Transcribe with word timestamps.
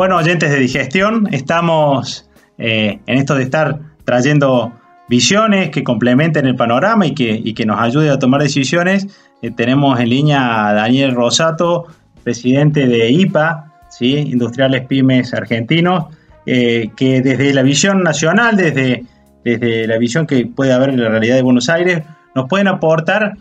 Bueno, 0.00 0.16
oyentes 0.16 0.50
de 0.50 0.58
digestión, 0.58 1.28
estamos 1.30 2.26
eh, 2.56 3.00
en 3.06 3.18
esto 3.18 3.34
de 3.34 3.42
estar 3.42 3.80
trayendo 4.06 4.72
visiones 5.10 5.68
que 5.68 5.84
complementen 5.84 6.46
el 6.46 6.56
panorama 6.56 7.04
y 7.04 7.12
que, 7.12 7.52
que 7.52 7.66
nos 7.66 7.78
ayude 7.78 8.08
a 8.08 8.18
tomar 8.18 8.40
decisiones. 8.40 9.06
Eh, 9.42 9.50
tenemos 9.50 10.00
en 10.00 10.08
línea 10.08 10.68
a 10.68 10.72
Daniel 10.72 11.14
Rosato, 11.14 11.84
presidente 12.24 12.86
de 12.86 13.10
IPA, 13.10 13.74
¿sí? 13.90 14.16
Industriales 14.16 14.86
Pymes 14.86 15.34
Argentinos, 15.34 16.06
eh, 16.46 16.88
que 16.96 17.20
desde 17.20 17.52
la 17.52 17.60
visión 17.60 18.02
nacional, 18.02 18.56
desde, 18.56 19.04
desde 19.44 19.86
la 19.86 19.98
visión 19.98 20.26
que 20.26 20.46
puede 20.46 20.72
haber 20.72 20.88
en 20.88 21.02
la 21.02 21.10
realidad 21.10 21.36
de 21.36 21.42
Buenos 21.42 21.68
Aires, 21.68 22.02
nos 22.34 22.48
pueden 22.48 22.68
aportar 22.68 23.36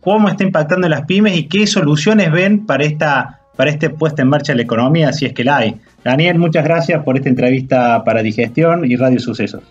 cómo 0.00 0.28
está 0.28 0.42
impactando 0.42 0.88
las 0.88 1.02
pymes 1.02 1.36
y 1.36 1.46
qué 1.46 1.68
soluciones 1.68 2.32
ven 2.32 2.66
para 2.66 2.82
esta 2.82 3.39
para 3.56 3.70
este 3.70 3.90
puesta 3.90 4.22
en 4.22 4.28
marcha 4.28 4.52
de 4.52 4.56
la 4.56 4.62
economía, 4.62 5.12
si 5.12 5.26
es 5.26 5.32
que 5.32 5.44
la 5.44 5.58
hay. 5.58 5.80
Daniel, 6.04 6.38
muchas 6.38 6.64
gracias 6.64 7.02
por 7.04 7.16
esta 7.16 7.28
entrevista 7.28 8.02
para 8.04 8.22
Digestión 8.22 8.90
y 8.90 8.96
Radio 8.96 9.18
Sucesos. 9.18 9.62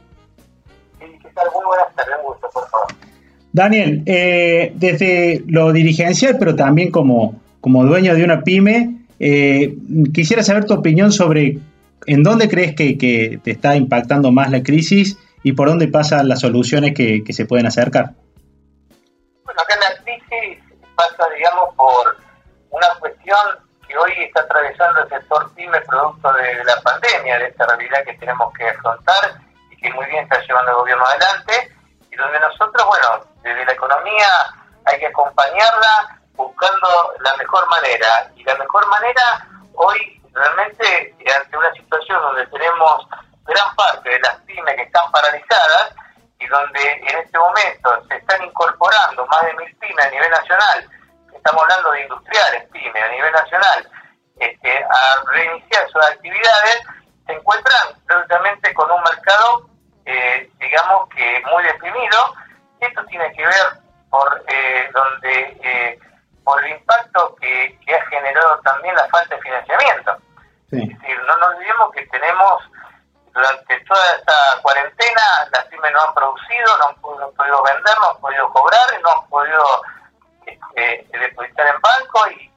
Daniel, 3.52 4.04
eh, 4.06 4.74
desde 4.76 5.44
lo 5.48 5.74
dirigencial, 5.74 6.38
pero 6.38 6.56
también 6.56 6.92
como, 6.92 7.42
como 7.62 7.84
dueño 7.84 8.14
de 8.14 8.24
una 8.24 8.42
pyme, 8.44 9.00
eh, 9.20 9.76
quisiera 10.14 10.44
saber 10.44 10.66
tu 10.66 10.74
opinión 10.76 11.12
sobre 11.12 11.58
en 12.06 12.24
dónde 12.24 12.48
crees 12.48 12.76
que, 12.76 13.40
te 13.44 13.52
está 13.52 13.76
impactando 13.76 14.32
más 14.32 14.52
la 14.52 14.64
crisis 14.64 15.18
y 15.44 15.54
por 15.54 15.68
dónde 15.68 15.88
pasan 15.88 16.28
las 16.28 16.40
soluciones 16.40 16.94
que, 16.94 17.24
se 17.30 17.46
pueden 17.46 17.66
acercar. 17.66 18.14
Bueno, 19.44 19.62
acá 19.62 19.76
la 19.76 20.04
crisis 20.04 20.64
pasa, 20.96 21.24
digamos, 21.36 21.76
por 21.76 22.18
una 22.72 22.88
cuestión 23.00 23.38
que 23.90 23.98
hoy 23.98 24.14
está 24.24 24.42
atravesando 24.42 25.02
el 25.02 25.10
sector 25.10 25.52
pyme 25.56 25.82
producto 25.82 26.32
de, 26.34 26.64
la 26.64 26.80
pandemia, 26.82 27.40
de 27.40 27.48
esta 27.48 27.66
realidad 27.66 28.04
que 28.06 28.14
tenemos 28.14 28.54
que 28.54 28.70
afrontar 28.70 29.34
y 29.72 29.78
que 29.78 29.92
muy 29.94 30.06
bien 30.06 30.24
está 30.24 30.40
llevando 30.42 30.72
el 30.72 30.78
gobierno 30.78 31.04
adelante, 31.06 31.76
y 32.12 32.16
donde 32.16 32.40
nosotros, 32.40 32.86
bueno, 32.86 33.26
desde 33.42 33.66
la 33.66 33.72
economía 33.72 34.28
hay 34.86 35.00
que 35.00 35.08
acompañarla 35.08 36.20
buscando 36.34 37.14
la 37.20 37.36
mejor 37.38 37.68
manera. 37.68 38.32
Y 38.36 38.44
la 38.44 38.56
mejor 38.56 38.88
manera 38.88 39.48
hoy 39.74 40.22
realmente 40.34 41.16
ante 41.36 41.58
una 41.58 41.74
situación 41.74 42.22
donde 42.22 42.46
tenemos 42.48 43.08
gran 43.46 43.76
parte 43.76 44.08
de 44.08 44.20
las 44.20 44.36
pymes 44.42 44.76
que 44.76 44.84
están 44.84 45.12
paralizadas 45.12 45.96
y 46.40 46.46
donde 46.48 46.92
en 46.92 47.18
este 47.18 47.38
momento 47.40 48.06
se 48.08 48.18
están 48.18 48.44
incorporando 48.44 49.26
más 49.26 49.42
de 49.42 49.54
mil 49.56 49.76
pymes 49.78 50.06
a 50.06 50.10
nivel 50.12 50.30
nacional 50.30 50.90
estamos 51.40 51.64
hablando 51.64 51.92
de 51.92 52.02
industriales, 52.04 52.70
pymes, 52.72 53.04
a 53.04 53.08
nivel 53.08 53.32
nacional, 53.60 53.90
este, 54.40 54.84
a 54.84 55.32
reiniciar 55.32 55.90
sus 55.90 56.06
actividades, 56.06 56.82
se 57.26 57.34
encuentran 57.34 57.96
precisamente 58.06 58.74
con 58.74 58.90
un 58.92 59.02
mercado, 59.04 59.70
eh, 60.06 60.50
digamos 60.60 61.10
que 61.10 61.44
muy 61.52 61.64
deprimido. 61.64 62.36
Esto 62.80 63.06
tiene 63.06 63.32
que 63.34 63.46
ver 63.46 63.80
por 64.10 64.44
eh, 64.48 64.90
donde 64.94 65.58
eh, 65.62 66.00
por 66.44 66.64
el 66.66 66.72
impacto 66.72 67.36
que, 67.36 67.78
ha 67.94 68.10
generado 68.10 68.60
también 68.62 68.96
la 68.96 69.08
falta 69.10 69.36
de 69.36 69.42
financiamiento. 69.42 70.18
Es 70.72 70.88
decir, 70.88 71.20
no 71.28 71.38
nos 71.38 71.50
olvidemos 71.50 71.92
que 71.94 72.06
tenemos 72.08 72.64
durante 73.34 73.80
toda 73.82 74.16
esta 74.18 74.62
cuarentena 74.62 75.22
las 75.52 75.66
pymes 75.66 75.92
no 75.92 76.02
han 76.02 76.14
producido, 76.14 76.78
no 76.78 76.88
han, 76.88 77.32
podido 77.34 77.64
vender, 77.64 77.94
no 78.02 78.10
han 78.10 78.18
podido 78.20 78.50
cobrar, 78.50 79.02
no 79.02 79.10
han 79.12 79.30
podido 79.30 79.82
eh, 80.76 81.08
depositar 81.12 81.68
en 81.68 81.82
banco 81.82 82.30
y, 82.32 82.49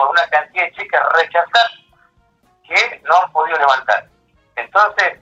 con 0.00 0.08
una 0.08 0.26
cantidad 0.28 0.64
de 0.64 0.72
cheques 0.72 1.00
rechazar 1.14 1.70
que 2.66 3.02
no 3.04 3.16
han 3.16 3.32
podido 3.32 3.58
levantar. 3.58 4.06
Entonces, 4.56 5.18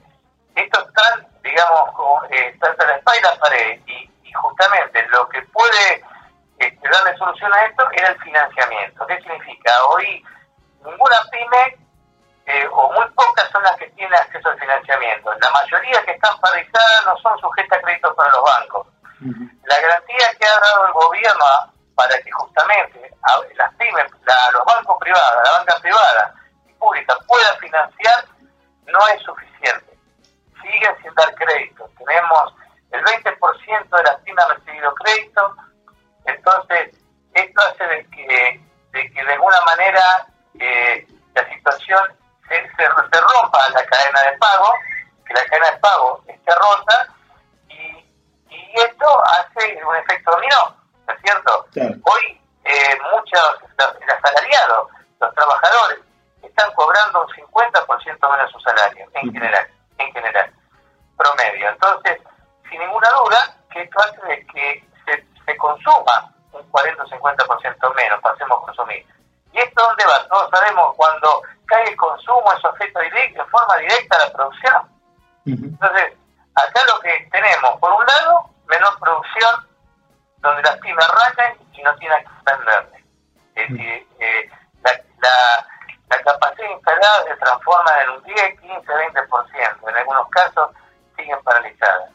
esto 0.55 0.87
están, 0.87 1.27
digamos, 1.43 2.31
eh, 2.31 2.55
tanto 2.61 2.85
la 2.85 2.95
espalda 2.95 3.19
y 3.19 3.23
la 3.23 3.39
pared, 3.39 3.79
y, 3.87 4.09
justamente 4.31 5.05
lo 5.07 5.27
que 5.29 5.41
puede 5.41 6.03
este, 6.59 6.89
darle 6.89 7.17
solución 7.17 7.51
a 7.51 7.65
esto 7.65 7.83
era 7.91 8.09
el 8.09 8.19
financiamiento. 8.19 9.07
¿Qué 9.07 9.17
significa? 9.21 9.71
Hoy 9.89 10.23
ninguna 10.85 11.17
pyme 11.31 11.77
eh, 12.45 12.67
o 12.71 12.93
muy 12.93 13.09
pocas 13.15 13.49
son 13.51 13.63
las 13.63 13.75
que 13.77 13.89
tienen 13.89 14.13
acceso 14.13 14.49
al 14.49 14.59
financiamiento. 14.59 15.33
La 15.33 15.49
mayoría 15.49 16.05
que 16.05 16.11
están 16.11 16.39
paralizadas 16.39 17.05
no 17.05 17.17
son 17.17 17.39
sujetas 17.39 17.79
a 17.79 17.81
créditos 17.81 18.15
para 18.15 18.29
los 18.29 18.43
bancos. 18.43 18.87
La 19.63 19.81
garantía 19.81 20.27
que 20.39 20.45
ha 20.45 20.59
dado 20.59 20.85
el 20.85 20.93
gobierno 20.93 21.45
para 21.99 22.17
que 22.21 22.31
justamente 22.31 23.11
las 23.57 23.73
pymes, 23.75 24.05
los 24.53 24.65
bancos 24.65 24.97
privados, 25.01 25.43
la 25.43 25.51
banca 25.57 25.75
privada 25.81 26.33
y 26.65 26.73
pública 26.75 27.13
puedan 27.27 27.57
financiar, 27.59 28.23
no 28.85 28.99
es 29.13 29.21
suficiente. 29.21 29.99
Siguen 30.61 30.95
sin 31.01 31.13
dar 31.15 31.35
crédito. 31.35 31.89
Tenemos 31.97 32.53
el 32.91 33.03
20% 33.03 33.97
de 33.97 34.03
las 34.03 34.15
pymes 34.21 34.45
han 34.45 34.55
recibido 34.55 34.95
crédito, 34.95 35.55
entonces 36.23 36.95
esto 37.33 37.61
hace 37.67 37.83
de 37.83 38.09
que 38.11 38.61
de, 38.93 39.11
que 39.11 39.25
de 39.25 39.33
alguna 39.33 39.59
manera 39.65 40.27
eh, 40.57 41.05
la 41.35 41.49
situación 41.53 41.99
se, 42.47 42.61
se, 42.77 42.87
rompa 42.87 43.69
la 43.71 43.85
cadena 43.85 44.21
de 44.21 44.37
pago, 44.37 44.71
que 45.27 45.33
la 45.33 45.45
cadena 45.47 45.71
de 45.71 45.77
pago 45.79 46.23
esté 46.27 46.55
rota 46.55 47.13
y 47.67 48.79
esto 48.79 49.23
hace 49.25 49.83
un 49.83 49.95
efecto 49.97 50.31
dominó 50.31 50.78
es 51.19 51.31
cierto? 51.31 51.65
Hoy 52.03 52.41
eh, 52.65 52.97
muchos, 53.11 53.41
los, 53.77 54.17
asalariados, 54.23 54.89
los 55.19 55.33
trabajadores, 55.33 55.99
están 56.43 56.71
cobrando 56.73 57.25
un 57.25 57.27
50% 57.27 58.31
menos 58.31 58.51
su 58.51 58.59
salario, 58.59 59.05
en 59.13 59.33
general, 59.33 59.67
en 59.97 60.13
general, 60.13 60.51
promedio. 61.17 61.69
Entonces, 61.69 62.19
sin 62.69 62.79
ninguna 62.79 63.09
duda, 63.09 63.55
que 63.71 63.81
esto 63.81 63.99
hace 63.99 64.27
de 64.27 64.45
que 64.47 64.87
se, 65.05 65.25
se 65.45 65.57
consuma 65.57 66.33
un 66.51 66.63
40 66.69 67.03
o 67.03 67.07
50% 67.07 67.95
menos, 67.95 68.21
pasemos 68.21 68.61
a 68.61 68.65
consumir. 68.65 69.05
¿Y 69.51 69.59
esto 69.59 69.83
dónde 69.83 70.05
va? 70.05 70.27
Todos 70.27 70.49
sabemos, 70.51 70.95
cuando 70.95 71.41
cae 71.65 71.89
el 71.89 71.95
consumo, 71.97 72.51
eso 72.57 72.69
afecta 72.69 72.99
directo, 73.01 73.41
en 73.41 73.49
forma 73.49 73.77
directa 73.77 74.15
a 74.15 74.25
la 74.25 74.33
producción. 74.33 74.89
Entonces, 75.45 76.13
acá 76.55 76.81
lo 76.85 76.99
que 76.99 77.27
tenemos, 77.31 77.79
por 77.79 77.91
un 77.91 78.05
lado, 78.05 78.49
menor 78.67 78.99
producción 78.99 79.68
donde 80.41 80.61
las 80.63 80.77
pymes 80.77 81.05
arrancan 81.05 81.53
y 81.73 81.81
no 81.81 81.95
tienen 81.97 82.23
que 82.23 82.51
venderle. 82.51 83.03
Es 83.55 83.69
decir, 83.69 84.07
eh, 84.19 84.49
la, 84.83 85.67
la, 86.09 86.23
capacidad 86.23 86.69
instalada 86.71 87.23
se 87.25 87.35
transforma 87.37 87.91
en 88.03 88.09
un 88.11 88.23
10, 88.23 88.59
15, 88.61 88.87
20%. 88.87 89.89
En 89.89 89.95
algunos 89.95 90.29
casos 90.29 90.71
siguen 91.17 91.41
paralizadas. 91.43 92.09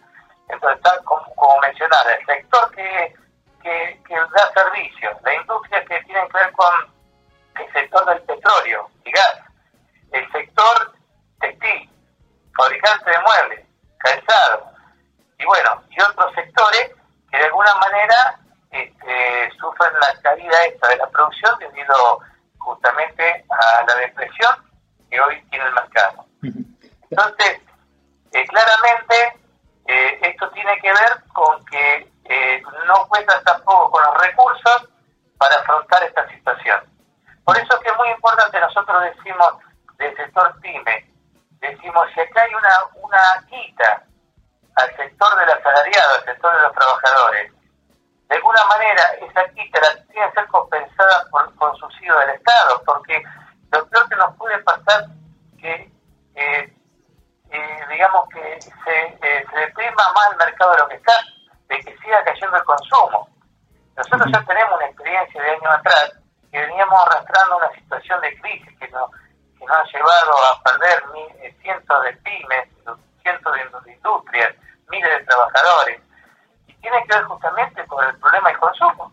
Entonces, 0.48 0.82
tal 0.82 1.04
como, 1.04 1.34
como 1.34 1.60
mencionaba, 1.60 2.12
el 2.12 2.26
sector 2.26 2.70
que, 2.74 3.14
que, 3.62 4.00
que 4.06 4.14
da 4.14 4.52
servicios, 4.54 5.16
la 5.22 5.34
industria 5.34 5.84
que 5.84 6.00
tiene 6.04 6.28
que 6.28 6.38
ver 6.38 6.52
con 6.52 6.94
el 7.60 7.72
sector 7.72 8.06
del 8.06 8.22
petróleo 8.22 8.90
y 9.04 9.10
gas, 9.10 9.40
el 10.12 10.32
sector 10.32 10.92
textil, 11.40 11.90
fabricante 12.56 13.10
de 13.10 13.18
muebles, 13.18 13.66
calzado, 13.98 14.70
y 15.38 15.44
bueno, 15.44 15.82
y 15.90 16.00
otros 16.00 16.34
sectores 16.34 16.92
que 17.34 17.40
de 17.40 17.46
alguna 17.46 17.74
manera 17.74 18.38
este, 18.70 19.50
sufren 19.58 19.92
la 19.94 20.20
caída 20.22 20.56
esta 20.66 20.88
de 20.88 20.96
la 20.98 21.06
producción 21.08 21.58
debido 21.58 22.20
justamente 22.58 23.44
a 23.50 23.84
la 23.88 23.94
depresión 23.96 24.54
que 25.10 25.20
hoy 25.20 25.42
tiene 25.50 25.64
el 25.66 25.74
mercado. 25.74 26.24
Entonces, 27.10 27.60
eh, 28.32 28.46
claramente 28.46 29.40
eh, 29.86 30.18
esto 30.22 30.48
tiene 30.50 30.78
que 30.80 30.88
ver 30.88 31.24
con 31.32 31.64
que 31.66 32.08
eh, 32.24 32.62
no 32.86 33.06
cuentan 33.08 33.42
tampoco 33.42 33.90
con 33.90 34.04
los 34.04 34.16
recursos 34.20 34.88
para 35.36 35.56
afrontar 35.56 36.04
esta 36.04 36.28
situación. 36.30 36.80
Por 37.44 37.58
eso 37.58 37.74
es 37.74 37.80
que 37.80 37.90
es 37.90 37.96
muy 37.96 38.10
importante, 38.10 38.60
nosotros 38.60 39.02
decimos 39.02 39.54
del 39.98 40.16
sector 40.16 40.60
PYME, 40.60 41.10
decimos 41.60 42.06
si 42.14 42.20
acá 42.20 42.42
hay 42.42 42.54
una, 42.54 42.70
una 42.94 43.46
quita 43.48 44.04
al 44.76 44.96
sector 44.96 45.38
del 45.38 45.50
asalariado, 45.50 46.14
al 46.18 46.24
sector 46.24 46.56
de 46.56 46.62
los 46.62 46.72
trabajadores. 46.72 47.52
De 48.28 48.36
alguna 48.36 48.64
manera, 48.64 49.02
esa 49.20 49.44
quita 49.50 49.80
tiene 50.10 50.26
que 50.28 50.32
ser 50.34 50.46
compensada 50.48 51.26
por, 51.30 51.54
con 51.56 51.76
subsidio 51.76 52.18
del 52.18 52.30
Estado, 52.30 52.82
porque 52.84 53.22
lo 53.70 53.86
peor 53.88 54.08
que 54.08 54.16
nos 54.16 54.36
puede 54.36 54.58
pasar 54.62 55.06
que, 55.60 55.90
eh, 56.34 56.74
eh, 57.50 57.86
digamos, 57.90 58.28
que 58.30 58.60
se, 58.60 59.02
eh, 59.22 59.46
se 59.50 59.58
deprima 59.58 60.12
más 60.14 60.32
el 60.32 60.36
mercado 60.38 60.72
de 60.72 60.78
lo 60.78 60.88
que 60.88 60.96
está, 60.96 61.12
de 61.68 61.80
que 61.80 61.96
siga 61.98 62.24
cayendo 62.24 62.56
el 62.56 62.64
consumo. 62.64 63.28
Nosotros 63.96 64.26
ya 64.32 64.44
tenemos 64.44 64.76
una 64.76 64.86
experiencia 64.86 65.42
de 65.42 65.50
años 65.50 65.72
atrás 65.78 66.12
que 66.50 66.60
veníamos 66.60 67.06
arrastrando 67.06 67.58
una 67.58 67.70
situación 67.72 68.20
de 68.20 68.40
crisis 68.40 68.78
que 68.78 68.88
nos, 68.88 69.10
que 69.58 69.64
nos 69.64 69.76
ha 69.76 69.84
llevado 69.84 70.32
a 70.32 70.62
perder 70.62 71.02
cientos 71.62 72.02
de 72.04 72.12
pymes, 72.14 72.68
de 73.24 73.92
industrias, 73.92 74.54
miles 74.90 75.10
de 75.18 75.24
trabajadores. 75.24 76.00
Y 76.68 76.74
tiene 76.74 76.96
que 77.08 77.16
ver 77.16 77.24
justamente 77.24 77.84
con 77.86 78.04
el 78.06 78.16
problema 78.18 78.48
del 78.48 78.58
consumo. 78.58 79.12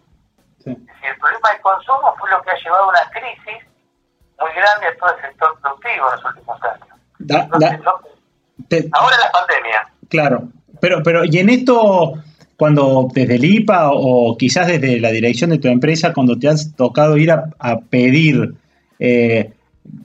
el 0.65 1.17
problema 1.17 1.49
del 1.51 1.61
consumo 1.61 2.15
fue 2.19 2.29
lo 2.29 2.41
que 2.41 2.51
ha 2.51 2.55
llevado 2.55 2.83
a 2.83 2.89
una 2.89 3.09
crisis 3.11 3.65
muy 4.39 4.51
grande 4.53 4.87
a 4.87 4.97
todo 4.97 5.15
el 5.15 5.21
sector 5.21 5.59
productivo 5.61 6.07
en 6.07 6.15
los 6.15 6.25
últimos 6.25 6.59
años. 6.63 6.87
ahora 8.93 9.17
la 9.17 9.31
pandemia. 9.31 9.89
Claro, 10.09 10.43
pero, 10.81 11.03
pero 11.03 11.23
y 11.25 11.37
en 11.37 11.49
esto, 11.49 12.13
cuando 12.57 13.07
desde 13.13 13.35
el 13.35 13.45
IPA 13.45 13.91
o, 13.93 14.37
quizás 14.37 14.67
desde 14.67 14.99
la 14.99 15.11
dirección 15.11 15.51
de 15.51 15.59
tu 15.59 15.67
empresa, 15.67 16.13
cuando 16.13 16.37
te 16.37 16.49
has 16.49 16.75
tocado 16.75 17.17
ir 17.17 17.31
a, 17.31 17.79
pedir, 17.89 18.55
eh, 18.99 19.53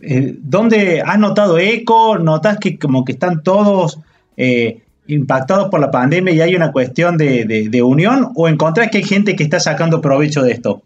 eh, 0.01 0.35
¿dónde 0.39 1.03
has 1.05 1.19
notado 1.19 1.59
eco? 1.59 2.19
¿Notas 2.19 2.59
que 2.59 2.79
como 2.79 3.05
que 3.05 3.13
están 3.13 3.43
todos 3.43 3.99
eh, 4.37 4.83
impactados 5.07 5.69
por 5.69 5.81
la 5.81 5.91
pandemia 5.91 6.33
y 6.35 6.41
hay 6.41 6.57
una 6.57 6.73
cuestión 6.73 7.17
de, 7.17 7.83
unión? 7.83 8.33
¿O 8.35 8.49
encontrás 8.49 8.91
que 8.91 8.99
hay 8.99 9.05
gente 9.05 9.37
que 9.37 9.45
está 9.45 9.61
sacando 9.61 10.01
provecho 10.01 10.43
de 10.43 10.53
esto? 10.53 10.83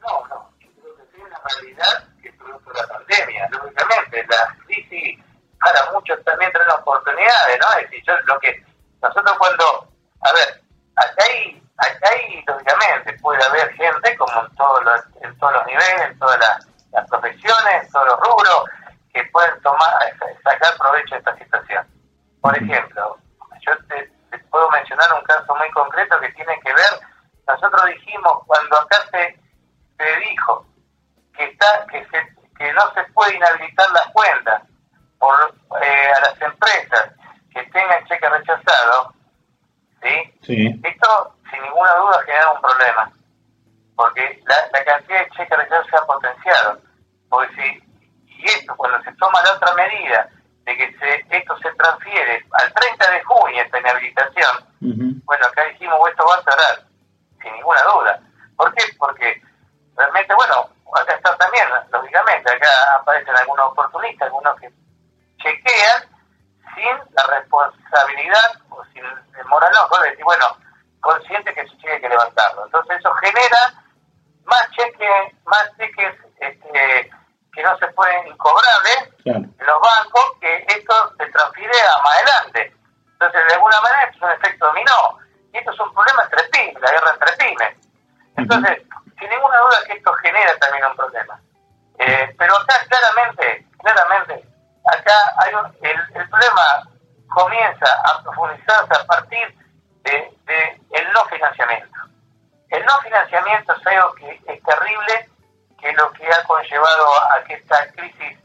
No, 0.00 0.26
no, 0.28 0.50
creo 0.58 0.96
que 0.96 1.02
es 1.02 1.20
una 1.20 1.38
realidad 1.44 2.08
que 2.22 2.28
es 2.28 2.34
producto 2.36 2.70
de 2.70 2.80
la 2.80 2.88
pandemia. 2.88 3.48
Lógicamente, 3.50 4.26
la 4.28 4.56
crisis 4.66 5.18
para 5.60 5.92
muchos 5.92 6.22
también 6.24 6.52
trae 6.52 6.66
oportunidades, 6.78 7.58
¿no? 7.60 7.78
Es 7.78 7.90
decir, 7.90 8.04
yo, 8.06 8.14
lo 8.26 8.38
que 8.40 8.62
nosotros 9.02 9.34
cuando, 9.38 9.88
a 10.20 10.32
ver, 10.32 10.64
acá 10.96 11.24
hay, 11.28 11.62
acá 11.76 12.08
hay, 12.12 12.44
lógicamente, 12.46 13.12
puede 13.20 13.42
haber 13.44 13.72
gente, 13.74 14.16
como 14.16 14.40
en 14.40 14.54
todos 14.56 14.84
los, 14.84 15.00
en 15.22 15.38
todos 15.38 15.52
los 15.54 15.66
niveles, 15.66 16.10
en 16.10 16.18
todas 16.18 16.38
las, 16.38 17.08
profesiones, 17.08 17.82
en 17.82 17.90
todos 17.90 18.06
los 18.06 18.20
rubros, 18.20 18.64
que 19.12 19.24
pueden 19.32 19.60
tomar, 19.62 19.90
sacar 20.42 20.76
provecho 20.94 21.14
de 21.14 21.18
esta 21.18 21.36
situación. 21.36 21.86
Por 22.40 22.56
ejemplo, 22.56 23.18
yo 23.66 23.72
te, 23.88 24.38
puedo 24.50 24.70
mencionar 24.70 25.08
un 25.18 25.24
caso 25.24 25.54
muy 25.56 25.70
concreto 25.70 26.20
que 26.20 26.32
tiene 26.32 26.58
que 26.60 26.72
ver, 26.72 27.00
nosotros 27.46 27.82
dijimos, 27.86 28.38
cuando 28.46 28.78
acá 28.78 28.96
se, 29.10 29.38
se 29.98 30.20
dijo 30.20 30.66
que, 31.36 31.44
está, 31.44 31.86
que, 31.90 32.04
se, 32.06 32.54
que 32.56 32.72
no 32.72 32.82
se 32.94 33.02
puede 33.12 33.36
inhabilitar 33.36 33.90
las 33.90 34.06
cuentas 34.12 34.62
por, 35.18 35.34
eh, 35.82 36.12
a 36.16 36.20
las 36.20 36.40
empresas 36.40 37.12
que 37.52 37.62
tengan 37.64 38.04
cheque 38.06 38.28
rechazado, 38.28 39.12
¿sí? 40.02 40.34
Esto, 40.84 41.36
sin 41.50 41.62
ninguna 41.62 41.94
duda, 41.96 42.22
genera 42.24 42.52
un 42.52 42.60
problema, 42.60 43.12
porque 43.96 44.42
la, 44.46 44.56
la 44.72 44.84
cantidad 44.84 45.20
de 45.20 45.30
cheques 45.30 45.58
rechazados 45.58 45.86
se 45.88 45.96
ha 45.96 46.06
potenciado. 46.06 46.80
Porque 47.28 47.54
si, 47.54 48.36
y 48.38 48.44
esto, 48.44 48.74
cuando 48.76 49.02
se 49.02 49.12
toma 49.16 49.42
la 49.42 49.52
otra 49.52 49.74
medida 49.74 50.30
de 50.76 50.92
que 50.92 50.98
se, 50.98 51.36
esto 51.36 51.56
se 51.58 51.70
transfiere 51.72 52.44
al 52.52 52.72
30 52.72 53.10
de 53.10 53.22
junio, 53.24 53.62
esta 53.62 53.80
inhabilitación, 53.80 54.56
bueno, 55.24 55.46
acá 55.46 55.64
dijimos, 55.64 55.98
esto 56.10 56.26
va 56.26 56.34
a 56.36 56.42
cerrar, 56.42 56.86
sin 57.42 57.52
ninguna 57.54 57.82
duda. 57.82 58.20
¿Por 58.56 58.74
qué? 58.74 58.84
Porque 58.98 59.42
realmente, 59.96 60.34
bueno, 60.34 60.68
acá 61.00 61.14
está 61.14 61.36
también, 61.36 61.66
lógicamente, 61.90 62.52
acá 62.52 62.68
aparecen 63.00 63.36
algunos 63.36 63.66
oportunistas, 63.66 64.26
algunos 64.26 64.60
que 64.60 64.70
chequean 65.42 66.02
sin 66.74 67.14
la 67.14 67.26
responsabilidad 67.26 68.60
o 68.70 68.84
sin 68.92 69.04
el 69.04 69.44
moral 69.46 69.72
no, 69.72 69.98
decir, 70.02 70.24
bueno, 70.24 70.46
consciente 71.00 71.54
que 71.54 71.68
se 71.68 71.76
tiene 71.76 72.00
que 72.00 72.08
levantarlo. 72.08 72.64
Entonces 72.64 72.98
eso 72.98 73.12
genera 73.14 73.84
más 74.44 74.70
cheques, 74.70 75.34
más 75.46 75.70
cheques 75.76 76.14
este, 76.40 77.10
que 77.52 77.62
no 77.62 77.78
se 77.78 77.86
pueden 77.88 78.26
incobrables 78.28 79.10
en 79.24 79.52
los 79.58 79.80
bancos, 79.80 80.33
que 81.52 81.64
esto 81.64 81.72
se 81.72 81.72
transfiere 81.72 81.80
a 81.80 82.02
más 82.02 82.14
adelante. 82.14 82.76
Entonces, 83.12 83.48
de 83.48 83.54
alguna 83.54 83.80
manera, 83.80 84.04
esto 84.04 84.16
es 84.16 84.22
un 84.22 84.30
efecto 84.30 84.66
dominó. 84.66 85.18
Y 85.52 85.58
esto 85.58 85.70
es 85.70 85.80
un 85.80 85.94
problema 85.94 86.22
entre 86.24 86.48
pymes, 86.48 86.82
la 86.82 86.90
guerra 86.90 87.10
entre 87.12 87.36
pymes. 87.36 87.76
Entonces, 88.36 88.82
sin 89.18 89.30
ninguna 89.30 89.58
duda 89.58 89.84
que 89.86 89.92
esto 89.92 90.12
genera 90.14 90.58
también 90.58 90.84
un 90.86 90.96
problema. 90.96 91.40
Eh, 91.98 92.34
pero 92.36 92.56
acá 92.56 92.74
claramente, 92.88 93.66
claramente, 93.78 94.44
acá 94.92 95.14
hay 95.38 95.52
el, 95.82 96.28
problema 96.28 96.82
comienza 97.32 97.86
a 98.04 98.22
profundizarse 98.22 98.94
a 98.94 99.06
partir 99.06 99.56
de, 100.02 100.36
el 100.90 101.12
no 101.12 101.24
financiamiento. 101.26 101.98
El 102.70 102.84
no 102.84 102.98
financiamiento 103.00 103.74
es 103.74 103.86
algo 103.86 104.14
que 104.14 104.40
es 104.46 104.62
terrible, 104.62 105.30
que 105.80 105.90
es 105.90 105.96
lo 105.96 106.10
que 106.12 106.26
ha 106.26 106.44
conllevado 106.44 107.08
a 107.32 107.44
que 107.44 107.54
esta 107.54 107.90
crisis 107.92 108.38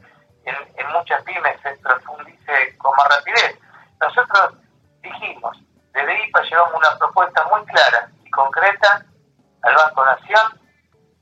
en, 0.44 0.56
en 0.76 0.92
muchas 0.92 1.22
pymes 1.22 1.60
se 1.62 1.76
profundice 1.78 2.76
con 2.78 2.94
más 2.96 3.08
rapidez. 3.08 3.58
Nosotros 4.00 4.54
dijimos, 5.02 5.56
desde 5.92 6.24
IPA 6.26 6.42
llevamos 6.42 6.74
una 6.74 6.98
propuesta 6.98 7.44
muy 7.52 7.64
clara 7.66 8.08
y 8.24 8.30
concreta 8.30 9.04
al 9.62 9.74
Banco 9.74 10.04
Nación, 10.04 10.60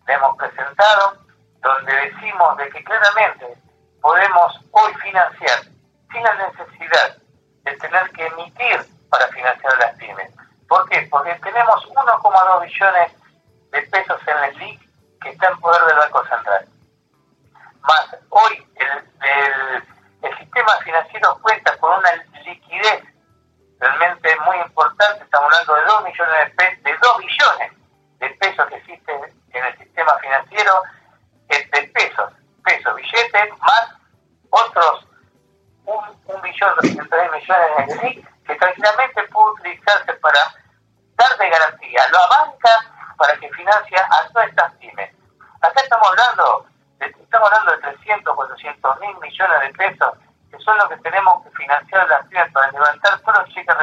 le 0.06 0.15
hemos 0.15 0.37
presentado, 0.37 1.19
donde 1.61 1.93
decimos 1.93 2.56
de 2.56 2.69
que 2.70 2.85
claramente 2.85 3.59
podemos 4.00 4.61
hoy 4.70 4.94
financiar 5.03 5.62
sin 6.12 6.23
la 6.23 6.35
necesidad 6.35 7.17
de 7.64 7.76
tener 7.76 8.11
que 8.11 8.26
emitir 8.26 8.87
para 9.11 9.29
financiar 9.29 9.79
las 9.79 9.97
pymes. 9.97 10.31
¿Por 10.69 10.88
qué? 10.88 11.06
Porque 11.11 11.35
tenemos 11.43 11.87
1,2 11.88 12.62
billones 12.62 13.12
de 13.71 13.82
pesos 13.82 14.21
en 14.26 14.44
el 14.44 14.59
LIC 14.59 14.88
que 15.21 15.31
está 15.31 15.49
en 15.49 15.61
poder 15.61 15.82
del 15.87 15.97
Banco 15.97 16.23
Central. 16.26 16.69
Más 17.81 18.17
hoy 18.31 18.68
el, 19.29 20.39
sistema 20.39 20.73
financiero 20.85 21.39
cuenta 21.43 21.77
con 21.79 21.99
una 21.99 22.11
liquidez 22.45 23.05
realmente 23.79 24.37
muy 24.45 24.57
importante, 24.57 25.23
estamos 25.23 25.53
hablando 25.53 25.75
de 25.75 25.83
2 25.85 26.05
millones 26.05 26.39
de, 26.39 26.51
pesos, 26.55 26.83
de 26.83 26.97
2 27.01 27.19
billones 27.19 27.73
de 28.19 28.31
pesos 28.31 28.69
que 28.69 28.77
existen 28.77 29.21
en 29.51 29.65
el 29.65 29.79
sistema 29.79 30.19
financiero, 30.19 30.83
de 31.49 31.83
pesos 31.95 32.33
pesos, 32.65 32.95
billetes, 32.97 33.59
más 33.61 33.95
otros 34.51 35.07
un, 35.85 36.05
un 36.27 36.43
billón 36.43 36.75
doscientos 36.77 37.19
millones 37.33 37.89
de 37.89 37.95
DNI 37.95 38.25
que 38.47 38.55
tranquilamente 38.57 39.23
puede 39.29 39.53
utilizarse 39.53 40.13
para 40.15 40.41
dar 41.17 41.39
de 41.39 41.49
garantía 41.49 42.03
a 42.03 42.13
la 42.13 42.27
banca 42.27 43.15
para 43.17 43.37
que 43.39 43.49
financia 43.51 44.07
a 44.11 44.29
todas 44.29 44.49
estas 44.49 44.73
pymes. 44.75 45.11
Acá 45.61 45.81
estamos 45.83 46.09
hablando 46.09 46.67
de, 46.99 47.07
estamos 47.07 47.51
hablando 47.51 47.73
de 47.73 47.78
300, 47.96 48.35
400 48.35 49.00
mil 49.00 49.17
millones 49.20 49.61
de 49.62 49.75
pesos 49.75 50.19
que 50.50 50.58
son 50.61 50.76
los 50.79 50.88
que 50.88 50.96
tenemos 50.99 51.44
que 51.44 51.50
financiar 51.50 52.08
las 52.08 52.26
pymes 52.26 52.52
para 52.52 52.70
levantar 52.73 53.20
todos 53.20 53.38
los 53.40 53.49
cheques, 53.55 53.76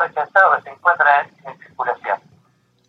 rechazados 0.00 0.56
que 0.56 0.62
se 0.62 0.70
encuentran 0.70 1.30
en, 1.44 1.58
circulación. 1.58 2.20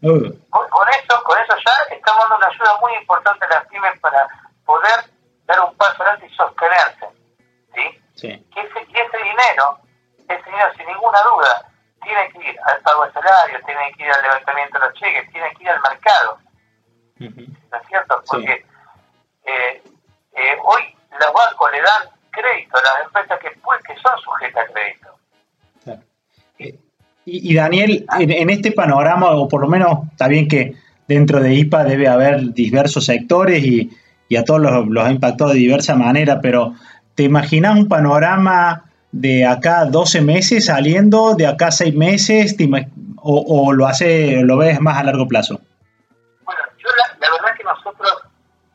Con, 0.01 0.87
eso, 0.89 1.23
con 1.23 1.37
eso 1.39 1.55
ya 1.65 1.95
estamos 1.95 2.21
dando 2.21 2.37
una 2.37 2.47
ayuda 2.47 2.77
muy 2.81 2.93
importante 2.95 3.45
a 3.45 3.49
las 3.49 3.67
pymes 3.67 3.99
para 3.99 4.27
poder 4.65 5.11
dar 5.45 5.59
un 5.61 5.75
paso 5.77 6.03
adelante 6.03 6.27
y 6.27 6.35
sostenerse. 6.35 7.07
¿sí? 7.73 8.01
sí. 8.15 8.27
Y, 8.27 8.59
ese, 8.59 8.79
ese 8.79 9.17
dinero, 9.17 9.79
ese 10.29 10.43
dinero 10.43 10.73
sin 10.77 10.87
ninguna 10.87 11.19
duda, 11.23 11.69
tiene 12.03 12.29
que 12.31 12.49
ir 12.49 12.59
al 12.65 12.79
pago 12.81 13.05
de 13.05 13.13
salario, 13.13 13.59
tiene 13.65 13.93
que 13.93 14.03
ir 14.03 14.11
al 14.11 14.21
levantamiento 14.21 14.79
de 14.79 14.85
los 14.85 14.93
cheques, 14.95 15.31
tiene 15.31 15.53
que 15.55 15.63
ir 15.63 15.69
al 15.69 15.81
mercado. 15.81 16.39
¿No 17.17 17.77
es 17.77 17.87
cierto? 17.87 18.21
Porque 18.27 18.51
hoy 18.53 18.64
los 21.19 21.33
bancos 21.33 21.71
le 21.71 21.79
dan 21.79 22.15
crédito 22.31 22.77
a 22.77 22.81
las 22.81 23.05
empresas 23.05 23.39
que, 23.39 23.59
pues, 23.61 23.81
que 23.83 23.93
son 23.95 24.19
sujetas 24.23 24.63
a 24.63 24.73
crédito. 24.73 25.09
Eh, 26.59 26.79
y, 27.25 27.55
Daniel, 27.55 28.05
en, 28.19 28.49
este 28.49 28.71
panorama, 28.71 29.31
o 29.31 29.47
por 29.47 29.61
lo 29.61 29.67
menos 29.67 30.07
está 30.11 30.27
bien 30.27 30.47
que 30.47 30.75
dentro 31.07 31.39
de 31.39 31.53
IPA 31.53 31.83
debe 31.83 32.07
haber 32.07 32.53
diversos 32.53 33.05
sectores 33.05 33.63
y, 33.63 33.89
y 34.27 34.35
a 34.35 34.43
todos 34.43 34.61
los, 34.61 35.05
ha 35.05 35.11
impactado 35.11 35.51
de 35.51 35.59
diversa 35.59 35.95
manera, 35.95 36.39
pero 36.41 36.73
¿te 37.15 37.23
imaginas 37.23 37.77
un 37.77 37.87
panorama 37.87 38.83
de 39.11 39.45
acá 39.45 39.85
12 39.85 40.21
meses 40.21 40.65
saliendo, 40.65 41.35
de 41.35 41.47
acá 41.47 41.71
6 41.71 41.95
meses, 41.95 42.55
o, 43.17 43.43
o, 43.47 43.73
lo 43.73 43.87
hace, 43.87 44.41
lo 44.43 44.57
ves 44.57 44.79
más 44.81 44.97
a 44.97 45.03
largo 45.03 45.27
plazo? 45.27 45.59
Bueno, 46.43 46.61
yo 46.77 46.89
la, 46.89 47.29
verdad 47.29 47.51
es 47.51 47.57
que 47.57 47.63
nosotros, 47.63 48.11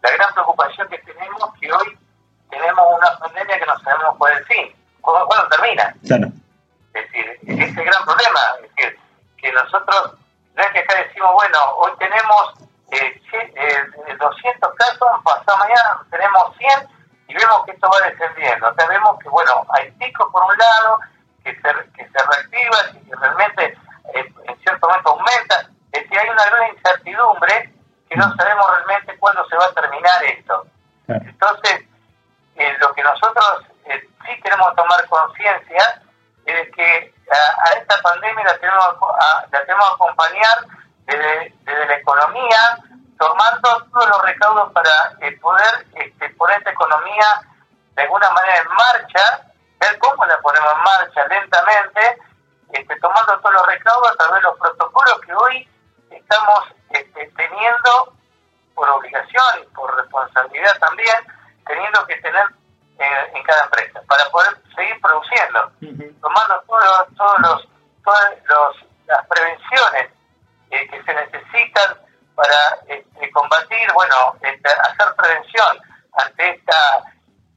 la 0.02 0.10
gran 0.16 0.32
preocupación 0.34 0.88
que 0.88 0.98
tenemos 0.98 1.40
es 1.54 1.60
que 1.60 1.72
hoy 1.72 1.89
termina. 5.60 5.94
Claro. 6.06 6.32
Es 6.94 7.04
decir, 7.04 7.38
ese 7.46 7.64
es 7.64 7.76
el 7.76 7.84
gran 7.84 8.04
problema, 8.04 8.40
es 8.62 8.74
decir, 8.74 8.98
que 9.38 9.52
nosotros, 9.52 10.14
no 10.54 10.62
es 10.62 10.70
que 10.72 10.78
acá 10.80 10.94
decimos, 11.06 11.30
bueno, 11.34 11.58
hoy 11.78 11.92
tenemos 11.98 12.54
eh, 12.90 13.20
eh, 13.32 14.16
200 14.18 14.74
casos, 14.74 15.08
pasado 15.24 15.58
mañana 15.58 16.02
tenemos 16.10 16.56
100 16.58 16.88
y 17.28 17.34
vemos 17.34 17.64
que 17.64 17.72
esto 17.72 17.88
va 17.88 18.08
descendiendo. 18.08 18.68
O 18.68 18.74
sea, 18.74 18.86
vemos 18.88 19.18
que, 19.22 19.28
bueno, 19.28 19.64
hay 19.70 19.90
picos 19.92 20.28
por 20.32 20.42
un 20.42 20.58
lado, 20.58 20.98
que 21.44 21.54
se, 21.54 21.92
que 21.96 22.08
se 22.08 22.18
reactivan 22.18 22.96
y 22.96 23.08
que 23.08 23.16
realmente 23.16 23.78
eh, 24.14 24.34
en 24.48 24.58
cierto 24.58 24.88
momento 24.88 25.10
aumenta. 25.10 25.70
Es 25.92 26.02
decir, 26.02 26.18
hay 26.18 26.28
una 26.28 26.44
gran 26.44 26.74
incertidumbre 26.74 27.72
que 28.08 28.16
no 28.16 28.34
sabemos 28.34 28.66
realmente 28.68 29.16
cuándo 29.18 29.46
se 29.48 29.56
va 29.56 29.66
a 29.66 29.72
terminar 29.74 30.24
esto. 30.24 30.66
Entonces, 31.06 31.86
eh, 34.50 34.56
sí 34.56 34.56
tenemos 34.56 34.70
que 34.70 34.76
tomar 34.76 35.08
conciencia 35.08 36.02
es 36.46 36.70
que 36.74 37.14
a, 37.30 37.72
esta 37.74 38.00
pandemia 38.02 38.44
la 38.44 38.58
tenemos, 38.58 38.96
la 39.50 39.60
tenemos 39.64 39.88
que 39.88 39.94
acompañar 39.94 40.66
desde, 41.06 41.86
la 41.86 41.94
economía, 41.96 42.78
tomando 43.18 43.86
todos 43.92 44.08
los 44.08 44.22
recaudos 44.22 44.72
para 44.72 44.90
eh, 45.20 45.36
poder 45.40 45.86
este, 45.94 46.30
poner 46.30 46.58
esta 46.58 46.70
economía 46.70 47.42
de 47.94 48.02
alguna 48.02 48.30
manera 48.30 48.58
en 48.58 48.68
marcha, 48.68 49.42
ver 49.80 49.98
cómo 49.98 50.24
la 50.24 50.38
ponemos 50.38 50.72
en 50.72 50.82
marcha 50.82 51.26
lentamente, 51.28 52.18
este, 52.72 53.00
tomando 53.00 53.38
todos 53.40 53.52
los 53.54 53.66
recaudos 53.66 54.12
a 54.12 54.16
través 54.16 54.34
de 54.36 54.42
los 54.42 54.58
protocolos 54.58 55.20
que 55.20 55.34
hoy 55.34 55.68
estamos 56.10 56.74
este, 56.90 57.26
teniendo 57.36 58.14
por 58.74 58.88
obligación 58.88 59.62
y 59.62 59.66
por 59.74 59.94
responsabilidad 59.96 60.78
también, 60.78 61.16
teniendo 61.66 62.06
que 62.06 62.16
tener 62.20 62.44
eh, 63.00 63.32
en 63.34 63.42
cada 63.44 63.64
empresa 63.64 64.02
para 64.06 64.28
poder 64.28 64.54
seguir 64.76 65.00
produciendo, 65.00 65.72
tomando 66.20 66.62
todos, 66.66 67.08
todos 67.16 67.38
los, 67.38 67.68
todas 68.04 68.30
los, 68.44 68.76
las 69.06 69.26
prevenciones 69.26 70.10
eh, 70.70 70.86
que 70.86 71.02
se 71.02 71.14
necesitan 71.14 71.96
para 72.34 72.76
este, 72.88 73.30
combatir, 73.30 73.90
bueno, 73.94 74.36
este, 74.42 74.68
hacer 74.68 75.14
prevención 75.16 75.80
ante 76.12 76.50
esta 76.50 77.04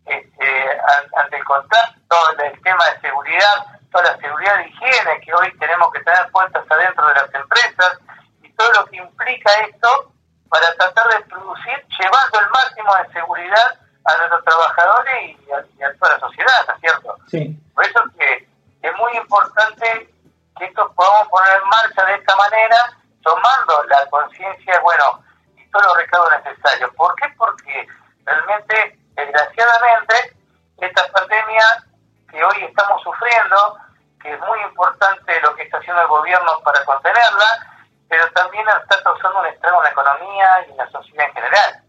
este, 0.06 0.80
ante 1.18 1.38
el 1.38 1.44
contacto, 1.44 2.16
el 2.42 2.62
tema 2.62 2.86
de 2.86 3.02
seguridad, 3.02 3.66
toda 3.92 4.12
la 4.12 4.18
seguridad 4.20 4.58
de 4.58 4.68
higiene 4.68 5.20
que 5.26 5.34
hoy 5.34 5.58
tenemos 5.60 5.92
que 5.92 6.00
tener 6.04 6.32
puestas 6.32 6.64
adentro 6.70 7.06
de 7.08 7.16
las 7.16 7.34
empresas 7.34 8.00
y 8.42 8.50
todo 8.54 8.72
lo 8.74 8.86
que 8.86 8.96
implica 8.96 9.52
esto 9.68 10.14
para 10.48 10.74
tratar 10.76 11.08
de 11.10 11.26
producir 11.26 11.86
llevando 12.00 12.40
el 12.40 12.50
máximo 12.50 12.96
de 12.96 13.14
seguridad 13.14 13.83
a 14.06 14.18
nuestros 14.18 14.44
trabajadores 14.44 15.38
y 15.40 15.52
a, 15.84 15.94
toda 16.00 16.14
la 16.14 16.20
sociedad, 16.20 16.68
¿no 16.68 16.74
es 16.74 16.80
cierto? 16.82 17.18
Sí. 17.28 17.60
Por 17.74 17.86
eso 17.86 18.02
que 18.18 18.48
es 18.82 18.98
muy 18.98 19.16
importante 19.18 20.10
que 20.58 20.66
esto 20.66 20.92
podamos 20.94 21.28
poner 21.30 21.62
en 21.62 21.70
marcha 21.70 22.06
de 22.06 22.16
esta 22.16 22.36
manera, 22.36 22.78
tomando 23.24 23.84
la 23.86 24.06
conciencia, 24.10 24.80
bueno, 24.82 25.24
y 25.58 25.66
todos 25.72 25.86
los 25.88 25.98
recaudos 25.98 26.34
necesarios. 26.44 26.92
¿Por 26.96 27.16
qué? 27.16 27.28
Porque 27.38 27.88
realmente, 28.26 29.00
desgraciadamente, 29.16 30.36
esta 30.78 31.12
pandemia 31.12 31.64
que 32.30 32.44
hoy 32.44 32.64
estamos 32.66 33.02
sufriendo, 33.02 33.78
que 34.22 34.34
es 34.34 34.40
muy 34.40 34.60
importante 34.62 35.40
lo 35.42 35.56
que 35.56 35.64
está 35.64 35.78
haciendo 35.78 36.02
el 36.02 36.08
gobierno 36.08 36.60
para 36.64 36.84
contenerla, 36.86 37.74
pero 38.10 38.30
también 38.32 38.66
está 38.68 39.02
causando 39.02 39.40
un 39.40 39.48
estrago 39.48 39.78
en 39.78 39.84
la 39.84 39.90
economía 39.90 40.66
y 40.68 40.72
en 40.72 40.78
la 40.78 40.90
sociedad 40.90 41.28
en 41.28 41.34
general. 41.34 41.84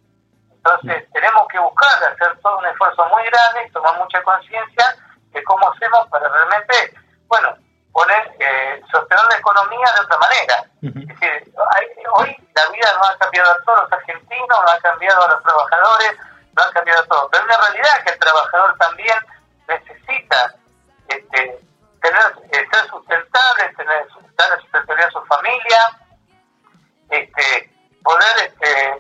Entonces 0.53 1.09
que 1.55 1.61
buscar 1.61 2.13
hacer 2.13 2.37
todo 2.43 2.59
un 2.59 2.67
esfuerzo 2.67 3.07
muy 3.07 3.23
grande, 3.23 3.71
tomar 3.73 3.97
mucha 3.97 4.21
conciencia 4.25 4.97
de 5.31 5.45
cómo 5.45 5.71
hacemos 5.71 6.09
para 6.09 6.29
realmente, 6.29 6.95
bueno, 7.29 7.57
poner, 7.93 8.35
eh, 8.41 8.83
sostener 8.91 9.25
la 9.31 9.39
economía 9.39 9.87
de 9.95 10.01
otra 10.05 10.19
manera. 10.19 10.57
Es 10.83 10.95
decir, 10.95 11.55
hoy 12.13 12.37
la 12.55 12.67
vida 12.73 12.89
no 12.99 13.05
ha 13.07 13.19
cambiado 13.19 13.53
a 13.53 13.65
todos 13.65 13.83
los 13.83 13.93
argentinos, 13.93 14.49
no 14.67 14.73
ha 14.73 14.81
cambiado 14.81 15.25
a 15.25 15.29
los 15.29 15.43
trabajadores, 15.45 16.19
no 16.57 16.63
ha 16.63 16.73
cambiado 16.73 17.03
a 17.03 17.07
todos. 17.07 17.29
Pero 17.31 17.45
es 17.45 17.57
una 17.57 17.67
realidad 17.69 18.05
que 18.05 18.13
el 18.13 18.19
trabajador 18.19 18.79
también 18.79 19.19
necesita 19.69 20.55
este, 21.09 21.59
tener, 22.03 22.35
eh, 22.51 22.67
ser 22.73 22.91
sustentable, 22.91 23.75
tener, 23.77 24.09
darle 24.37 24.61
sustentabilidad 24.63 25.09
a 25.09 25.13
su 25.13 25.25
familia, 25.27 25.81
este, 27.11 27.71
poder 28.03 28.37
este, 28.43 28.94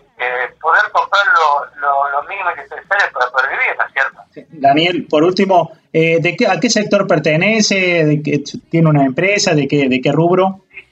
para 2.45 3.31
poder 3.31 3.51
vivir, 3.51 3.77
¿no 3.79 3.87
es 3.87 3.93
cierto? 3.93 4.51
Daniel, 4.53 5.07
por 5.09 5.25
último, 5.25 5.73
eh, 5.93 6.21
¿de 6.21 6.37
qué, 6.37 6.47
¿a 6.47 6.59
qué 6.61 6.71
sector 6.71 7.07
pertenece? 7.07 8.05
¿De 8.05 8.23
qué, 8.23 8.43
¿Tiene 8.71 8.89
una 8.89 9.05
empresa? 9.05 9.55
¿De 9.55 9.67
qué, 9.69 9.89
de 9.89 10.01
qué 10.01 10.13
rubro? 10.13 10.65
Sí, 10.71 10.85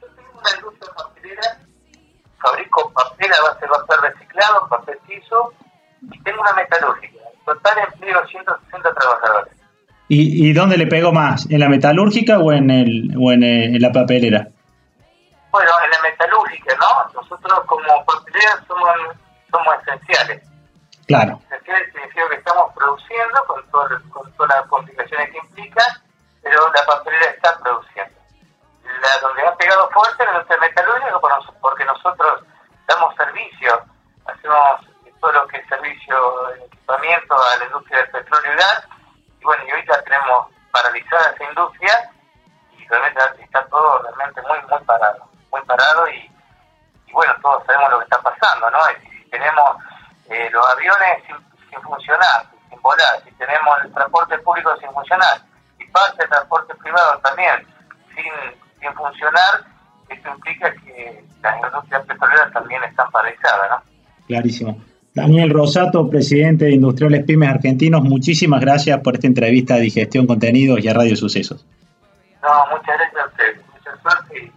yo 0.00 0.06
tengo 0.16 0.40
una 0.40 0.50
industria 0.56 0.92
papelera, 0.96 1.58
fabrico 2.38 2.92
papel 2.92 3.30
a 3.32 3.42
base 3.42 3.60
de 3.60 3.68
papel 3.68 4.12
reciclado, 4.12 4.68
papel 4.68 4.98
piso, 5.08 5.52
y 6.10 6.22
tengo 6.22 6.40
una 6.40 6.52
metalúrgica. 6.52 7.18
total 7.44 7.78
empleo 7.92 8.26
160 8.26 8.94
trabajadores. 8.94 9.54
¿Y, 10.08 10.48
¿Y 10.48 10.52
dónde 10.52 10.76
le 10.76 10.88
pego 10.88 11.12
más? 11.12 11.48
¿En 11.50 11.60
la 11.60 11.68
metalúrgica 11.68 12.40
o 12.40 12.52
en, 12.52 12.70
el, 12.70 13.14
o 13.16 13.30
en, 13.30 13.44
eh, 13.44 13.66
en 13.66 13.80
la 13.80 13.92
papelera? 13.92 14.48
Bueno, 15.52 15.70
en 15.84 15.90
la 15.90 16.02
metalúrgica, 16.02 16.76
¿no? 16.76 17.20
Nosotros 17.20 17.60
como 17.66 18.04
papeleras 18.04 18.64
somos, 18.66 18.90
somos 19.50 19.74
esenciales. 19.86 20.49
Claro. 21.10 21.40
Esenciales 21.50 21.92
significa 21.92 22.28
que 22.28 22.36
estamos 22.36 22.72
produciendo 22.72 23.44
con, 23.46 23.68
todas 23.72 23.90
las 24.48 24.66
complicaciones 24.68 25.30
que 25.30 25.38
implica, 25.38 25.84
pero 26.40 26.72
la 26.72 26.86
papelera 26.86 27.24
está 27.32 27.58
produciendo. 27.58 28.14
La, 28.84 29.18
donde 29.20 29.44
ha 29.44 29.56
pegado 29.56 29.90
fuerte 29.90 30.22
es 30.22 30.48
la 30.48 30.56
metalúrgica 30.58 31.18
porque 31.60 31.84
nosotros 31.84 32.44
damos 32.86 33.12
servicio, 33.16 33.82
hacemos 34.24 34.86
todo 35.20 35.32
lo 35.32 35.48
que 35.48 35.56
es 35.56 35.66
servicio 35.66 36.54
equipamiento 36.54 37.34
a 37.34 37.56
la 37.58 37.64
industria 37.64 38.02
del 38.02 38.10
petróleo 38.10 38.52
y 38.52 38.56
gas, 38.56 38.84
y 39.40 39.44
bueno, 39.44 39.64
y 39.64 39.86
ya 39.86 40.02
tenemos 40.02 40.46
paralizada 40.70 41.32
esa 41.32 41.44
industria 41.44 42.10
y 42.78 42.86
realmente 42.86 43.20
está 43.42 43.66
todo 43.66 44.00
realmente 44.02 44.40
muy, 44.42 44.58
muy 45.50 45.62
parado 45.66 46.08
y, 46.08 46.30
bueno, 47.10 47.34
todos 47.42 47.66
sabemos 47.66 47.90
lo 47.90 47.98
que 47.98 48.04
está 48.04 48.22
pasando, 48.22 48.70
¿no? 48.70 48.78
Si 49.02 49.24
tenemos 49.30 49.76
eh, 50.30 50.48
los 50.52 50.64
aviones 50.70 51.24
sin, 51.26 51.82
funcionar, 51.82 52.46
sin 52.68 52.80
volar, 52.80 53.20
si 53.24 53.32
tenemos 53.32 53.78
el 53.82 53.92
transporte 53.92 54.38
público 54.38 54.76
sin 54.76 54.92
funcionar 54.92 55.42
y 55.76 55.84
parte 55.86 56.18
del 56.18 56.28
transporte 56.28 56.72
privado 56.76 57.09
también 57.22 57.66
sin, 58.14 58.80
sin 58.80 58.92
funcionar, 58.94 59.64
esto 60.08 60.28
implica 60.34 60.72
que 60.84 61.24
las 61.42 61.56
industrias 61.56 62.06
petroleras 62.06 62.52
también 62.52 62.82
están 62.84 63.10
paralizadas, 63.10 63.70
¿no? 63.70 63.90
Clarísimo. 64.26 64.78
Daniel 65.14 65.50
Rosato, 65.50 66.08
presidente 66.08 66.66
de 66.66 66.72
Industriales 66.72 67.24
Pymes 67.24 67.48
Argentinos, 67.48 68.02
muchísimas 68.02 68.60
gracias 68.60 69.00
por 69.00 69.14
esta 69.14 69.26
entrevista 69.26 69.74
de 69.74 69.82
Digestión 69.82 70.26
Contenidos 70.26 70.84
y 70.84 70.88
a 70.88 70.94
Radio 70.94 71.16
Sucesos. 71.16 71.66
No, 72.42 72.48
muchas 72.70 72.96
gracias 72.96 73.22
a 73.22 73.26
ustedes. 73.26 73.60
Mucha 73.72 74.02
suerte 74.02 74.38
y 74.38 74.52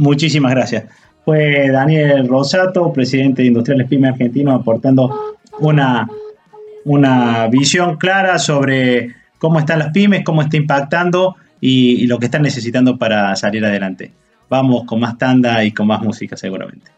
Muchísimas 0.00 0.52
gracias. 0.52 0.84
Fue 1.24 1.70
Daniel 1.70 2.28
Rosato, 2.28 2.92
presidente 2.92 3.42
de 3.42 3.48
Industriales 3.48 3.88
Pyme 3.88 4.08
Argentinos, 4.08 4.60
aportando 4.60 5.36
una, 5.58 6.08
una 6.84 7.46
visión 7.48 7.96
clara 7.96 8.38
sobre 8.38 9.14
cómo 9.38 9.58
están 9.58 9.78
las 9.78 9.92
pymes, 9.92 10.24
cómo 10.24 10.42
está 10.42 10.56
impactando 10.56 11.36
y 11.60 12.06
lo 12.06 12.18
que 12.18 12.26
están 12.26 12.42
necesitando 12.42 12.98
para 12.98 13.34
salir 13.36 13.64
adelante. 13.64 14.12
Vamos 14.48 14.84
con 14.84 15.00
más 15.00 15.16
tanda 15.16 15.64
y 15.64 15.72
con 15.72 15.86
más 15.86 16.02
música 16.02 16.36
seguramente. 16.36 16.90